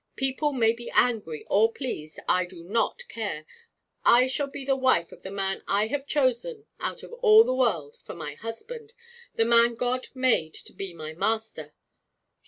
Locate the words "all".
7.21-7.43